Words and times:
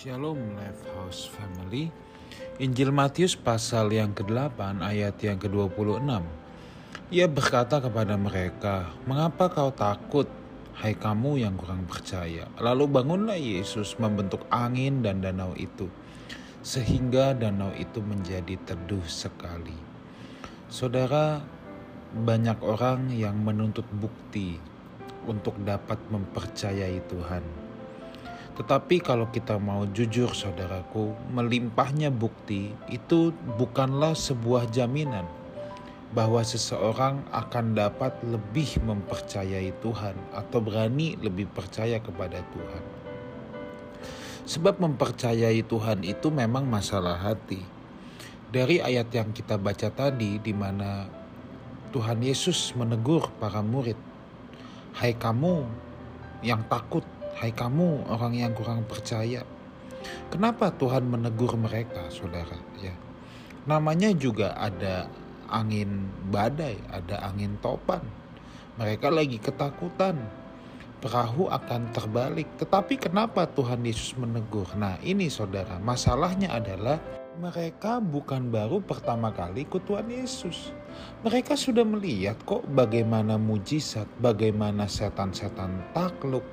Shalom 0.00 0.56
Life 0.56 0.80
House 0.96 1.28
Family. 1.28 1.92
Injil 2.56 2.88
Matius 2.88 3.36
pasal 3.36 3.92
yang 3.92 4.16
ke-8 4.16 4.80
ayat 4.80 5.20
yang 5.20 5.36
ke-26 5.36 6.24
Ia 7.12 7.28
berkata 7.28 7.84
kepada 7.84 8.16
mereka 8.16 8.96
Mengapa 9.04 9.52
kau 9.52 9.68
takut 9.68 10.24
hai 10.80 10.96
kamu 10.96 11.44
yang 11.44 11.52
kurang 11.60 11.84
percaya? 11.84 12.48
Lalu 12.64 12.88
bangunlah 12.88 13.36
Yesus 13.36 14.00
membentuk 14.00 14.48
angin 14.48 15.04
dan 15.04 15.20
danau 15.20 15.52
itu 15.60 15.92
Sehingga 16.64 17.36
danau 17.36 17.76
itu 17.76 18.00
menjadi 18.00 18.56
teduh 18.56 19.04
sekali. 19.04 19.76
Saudara 20.72 21.44
banyak 22.16 22.56
orang 22.64 23.12
yang 23.12 23.36
menuntut 23.36 23.84
bukti 24.00 24.56
untuk 25.28 25.60
dapat 25.60 26.00
mempercayai 26.08 27.04
Tuhan 27.04 27.69
tetapi 28.60 29.00
kalau 29.00 29.24
kita 29.32 29.56
mau 29.56 29.88
jujur 29.88 30.36
saudaraku, 30.36 31.16
melimpahnya 31.32 32.12
bukti 32.12 32.76
itu 32.92 33.32
bukanlah 33.56 34.12
sebuah 34.12 34.68
jaminan 34.68 35.24
bahwa 36.12 36.44
seseorang 36.44 37.24
akan 37.32 37.72
dapat 37.72 38.12
lebih 38.20 38.84
mempercayai 38.84 39.72
Tuhan 39.80 40.12
atau 40.36 40.60
berani 40.60 41.16
lebih 41.24 41.48
percaya 41.48 42.04
kepada 42.04 42.44
Tuhan. 42.52 42.84
Sebab 44.44 44.76
mempercayai 44.76 45.64
Tuhan 45.64 46.04
itu 46.04 46.28
memang 46.28 46.68
masalah 46.68 47.16
hati. 47.16 47.64
Dari 48.52 48.84
ayat 48.84 49.08
yang 49.08 49.32
kita 49.32 49.56
baca 49.56 49.88
tadi 49.88 50.36
di 50.36 50.52
mana 50.52 51.08
Tuhan 51.96 52.20
Yesus 52.20 52.76
menegur 52.76 53.32
para 53.40 53.64
murid, 53.64 53.96
"Hai 55.00 55.16
kamu 55.16 55.64
yang 56.44 56.60
takut 56.68 57.08
Hai 57.40 57.56
kamu 57.56 58.04
orang 58.12 58.36
yang 58.36 58.52
kurang 58.52 58.84
percaya. 58.84 59.40
Kenapa 60.28 60.76
Tuhan 60.76 61.08
menegur 61.08 61.56
mereka, 61.56 62.12
saudara? 62.12 62.60
Ya, 62.84 62.92
namanya 63.64 64.12
juga 64.12 64.52
ada 64.60 65.08
angin 65.48 66.04
badai, 66.28 66.76
ada 66.92 67.16
angin 67.24 67.56
topan. 67.64 68.04
Mereka 68.76 69.08
lagi 69.08 69.40
ketakutan. 69.40 70.20
Perahu 71.00 71.48
akan 71.48 71.88
terbalik. 71.96 72.44
Tetapi 72.60 73.08
kenapa 73.08 73.48
Tuhan 73.48 73.88
Yesus 73.88 74.20
menegur? 74.20 74.68
Nah, 74.76 75.00
ini 75.00 75.32
saudara, 75.32 75.80
masalahnya 75.80 76.52
adalah 76.52 77.00
mereka 77.40 78.04
bukan 78.04 78.52
baru 78.52 78.84
pertama 78.84 79.32
kali 79.32 79.64
ikut 79.64 79.88
Tuhan 79.88 80.12
Yesus. 80.12 80.76
Mereka 81.24 81.56
sudah 81.56 81.88
melihat 81.88 82.36
kok 82.44 82.68
bagaimana 82.68 83.40
mujizat, 83.40 84.04
bagaimana 84.20 84.84
setan-setan 84.84 85.88
takluk, 85.96 86.44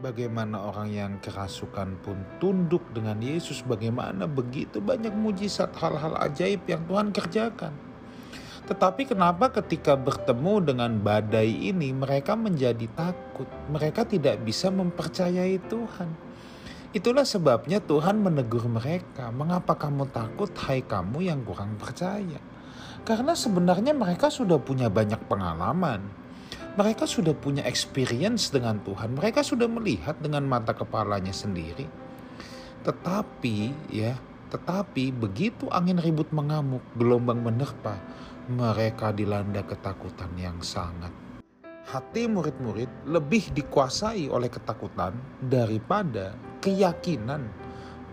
Bagaimana 0.00 0.64
orang 0.64 0.88
yang 0.88 1.12
kerasukan 1.20 2.00
pun 2.00 2.16
tunduk 2.40 2.80
dengan 2.96 3.20
Yesus. 3.20 3.60
Bagaimana 3.60 4.24
begitu 4.24 4.80
banyak 4.80 5.12
mujizat 5.12 5.76
hal-hal 5.76 6.16
ajaib 6.24 6.64
yang 6.64 6.88
Tuhan 6.88 7.12
kerjakan. 7.12 7.76
Tetapi 8.64 9.12
kenapa 9.12 9.52
ketika 9.52 10.00
bertemu 10.00 10.72
dengan 10.72 10.96
badai 11.04 11.52
ini 11.52 11.92
mereka 11.92 12.32
menjadi 12.32 12.88
takut. 12.96 13.44
Mereka 13.68 14.08
tidak 14.08 14.40
bisa 14.40 14.72
mempercayai 14.72 15.60
Tuhan. 15.68 16.08
Itulah 16.96 17.28
sebabnya 17.28 17.84
Tuhan 17.84 18.24
menegur 18.24 18.64
mereka. 18.72 19.28
Mengapa 19.28 19.76
kamu 19.76 20.08
takut 20.16 20.48
hai 20.64 20.80
kamu 20.80 21.28
yang 21.28 21.44
kurang 21.44 21.76
percaya? 21.76 22.40
Karena 23.04 23.36
sebenarnya 23.36 23.92
mereka 23.92 24.32
sudah 24.32 24.56
punya 24.56 24.88
banyak 24.88 25.20
pengalaman 25.28 26.19
mereka 26.80 27.04
sudah 27.04 27.36
punya 27.36 27.60
experience 27.68 28.48
dengan 28.48 28.80
Tuhan. 28.80 29.12
Mereka 29.12 29.44
sudah 29.44 29.68
melihat 29.68 30.16
dengan 30.16 30.48
mata 30.48 30.72
kepalanya 30.72 31.28
sendiri. 31.28 31.84
Tetapi 32.80 33.56
ya, 33.92 34.16
tetapi 34.48 35.12
begitu 35.12 35.68
angin 35.68 36.00
ribut 36.00 36.32
mengamuk, 36.32 36.80
gelombang 36.96 37.44
menerpa, 37.44 38.00
mereka 38.48 39.12
dilanda 39.12 39.60
ketakutan 39.60 40.32
yang 40.40 40.56
sangat. 40.64 41.12
Hati 41.84 42.24
murid-murid 42.24 43.12
lebih 43.12 43.52
dikuasai 43.52 44.32
oleh 44.32 44.48
ketakutan 44.48 45.12
daripada 45.36 46.32
keyakinan 46.64 47.44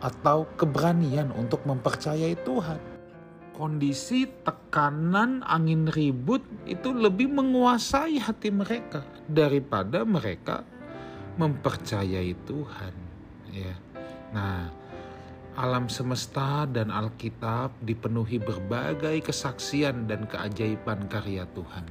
atau 0.03 0.44
keberanian 0.59 1.31
untuk 1.40 1.63
mempercayai 1.63 2.36
Tuhan 2.44 2.97
kondisi 3.57 4.29
tekanan 4.45 5.41
angin 5.41 5.90
ribut 5.90 6.45
itu 6.69 6.94
lebih 6.94 7.25
menguasai 7.34 8.22
hati 8.22 8.53
mereka 8.53 9.01
daripada 9.25 10.06
mereka 10.06 10.62
mempercayai 11.41 12.38
Tuhan 12.45 12.94
ya. 13.50 13.73
Nah, 14.29 14.69
alam 15.57 15.90
semesta 15.90 16.69
dan 16.69 16.94
Alkitab 16.94 17.81
dipenuhi 17.81 18.38
berbagai 18.38 19.25
kesaksian 19.25 20.06
dan 20.06 20.29
keajaiban 20.29 21.09
karya 21.09 21.50
Tuhan. 21.57 21.89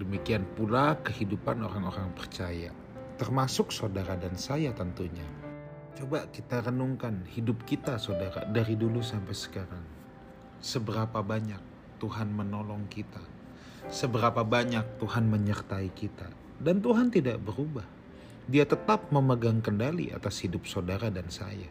Demikian 0.00 0.48
pula 0.56 0.96
kehidupan 1.04 1.60
orang-orang 1.60 2.08
percaya, 2.16 2.72
termasuk 3.20 3.68
saudara 3.68 4.16
dan 4.16 4.32
saya 4.40 4.72
tentunya. 4.72 5.28
Coba 5.92 6.24
kita 6.32 6.64
renungkan 6.64 7.28
hidup 7.36 7.68
kita 7.68 8.00
saudara 8.00 8.48
dari 8.48 8.74
dulu 8.74 9.04
sampai 9.04 9.36
sekarang 9.36 10.03
seberapa 10.64 11.20
banyak 11.20 11.60
Tuhan 12.00 12.32
menolong 12.32 12.88
kita, 12.88 13.20
seberapa 13.92 14.40
banyak 14.40 14.96
Tuhan 14.96 15.28
menyertai 15.28 15.92
kita, 15.92 16.24
dan 16.56 16.80
Tuhan 16.80 17.12
tidak 17.12 17.36
berubah. 17.44 17.84
Dia 18.48 18.64
tetap 18.64 19.12
memegang 19.12 19.60
kendali 19.60 20.08
atas 20.08 20.40
hidup 20.40 20.64
saudara 20.64 21.12
dan 21.12 21.28
saya, 21.28 21.68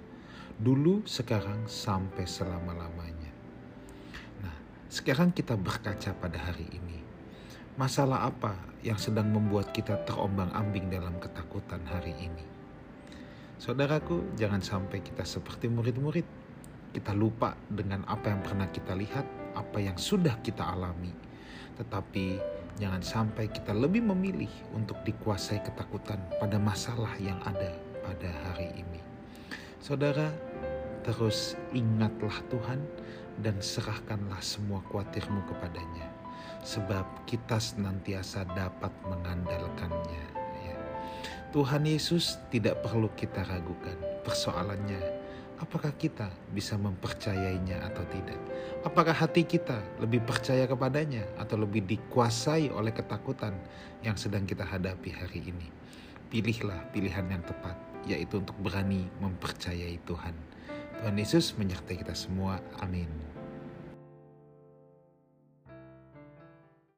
dulu, 0.61 1.01
sekarang, 1.09 1.65
sampai 1.65 2.29
selama-lamanya. 2.29 3.33
Nah, 4.45 4.57
sekarang 4.93 5.33
kita 5.33 5.57
berkaca 5.57 6.13
pada 6.13 6.37
hari 6.37 6.69
ini. 6.69 7.01
Masalah 7.73 8.29
apa 8.29 8.53
yang 8.85 9.01
sedang 9.01 9.33
membuat 9.33 9.73
kita 9.73 10.05
terombang-ambing 10.05 10.93
dalam 10.93 11.17
ketakutan 11.17 11.81
hari 11.89 12.13
ini? 12.13 12.45
Saudaraku, 13.57 14.37
jangan 14.37 14.61
sampai 14.61 15.01
kita 15.01 15.25
seperti 15.25 15.65
murid-murid 15.69 16.42
kita 16.93 17.11
lupa 17.17 17.57
dengan 17.65 18.05
apa 18.05 18.29
yang 18.29 18.45
pernah 18.45 18.69
kita 18.69 18.93
lihat, 18.93 19.25
apa 19.57 19.81
yang 19.81 19.97
sudah 19.97 20.37
kita 20.45 20.61
alami. 20.61 21.09
Tetapi 21.73 22.37
jangan 22.77 23.01
sampai 23.01 23.49
kita 23.49 23.73
lebih 23.73 24.05
memilih 24.05 24.49
untuk 24.77 25.01
dikuasai 25.01 25.65
ketakutan 25.65 26.21
pada 26.37 26.61
masalah 26.61 27.09
yang 27.17 27.41
ada 27.49 27.73
pada 28.05 28.29
hari 28.45 28.69
ini. 28.77 29.01
Saudara, 29.81 30.29
terus 31.01 31.57
ingatlah 31.73 32.37
Tuhan 32.53 32.79
dan 33.41 33.57
serahkanlah 33.57 34.39
semua 34.45 34.85
khawatirmu 34.85 35.49
kepadanya. 35.49 36.07
Sebab 36.63 37.27
kita 37.27 37.59
senantiasa 37.59 38.47
dapat 38.53 38.93
mengandalkannya. 39.03 40.25
Ya. 40.63 40.77
Tuhan 41.51 41.83
Yesus 41.83 42.39
tidak 42.53 42.79
perlu 42.85 43.11
kita 43.19 43.43
ragukan. 43.43 43.97
Persoalannya 44.23 45.22
apakah 45.59 45.93
kita 45.93 46.31
bisa 46.55 46.79
mempercayainya 46.79 47.83
atau 47.85 48.01
tidak? 48.09 48.39
Apakah 48.87 49.13
hati 49.13 49.45
kita 49.45 49.81
lebih 50.01 50.23
percaya 50.23 50.65
kepadanya 50.65 51.27
atau 51.37 51.59
lebih 51.59 51.85
dikuasai 51.85 52.71
oleh 52.73 52.95
ketakutan 52.95 53.53
yang 54.01 54.17
sedang 54.17 54.47
kita 54.47 54.65
hadapi 54.65 55.13
hari 55.13 55.53
ini? 55.53 55.67
Pilihlah 56.31 56.89
pilihan 56.89 57.29
yang 57.29 57.43
tepat, 57.45 57.77
yaitu 58.09 58.41
untuk 58.41 58.57
berani 58.63 59.05
mempercayai 59.21 60.01
Tuhan. 60.07 60.33
Tuhan 61.03 61.15
Yesus 61.19 61.53
menyertai 61.59 61.99
kita 61.99 62.15
semua. 62.15 62.57
Amin. 62.81 63.42